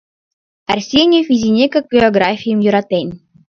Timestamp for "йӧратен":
2.65-3.07